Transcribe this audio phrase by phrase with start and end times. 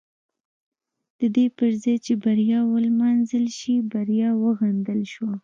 [1.19, 5.33] د دې پر ځای چې بریا ونمانځل شي بریا وغندل شوه.